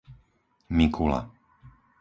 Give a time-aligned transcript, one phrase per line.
[0.77, 1.19] Mikula